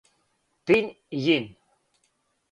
пин 0.69 0.87
јин 1.17 1.45